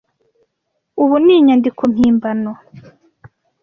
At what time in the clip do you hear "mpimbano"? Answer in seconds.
1.91-2.51